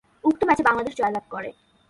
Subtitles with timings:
[0.23, 1.49] উক্ত ম্যাচে বাংলাদেশ জয়লাভ করে।